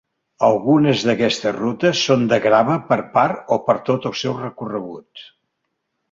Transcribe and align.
Algunes 0.45 1.01
d'aquestes 1.07 1.51
rutes 1.57 1.99
són 2.07 2.23
de 2.31 2.39
grava 2.45 2.77
per 2.87 2.97
part 3.17 3.53
o 3.57 3.59
per 3.67 3.75
tot 3.91 4.07
el 4.11 4.15
seu 4.23 4.33
recorregut. 4.39 5.27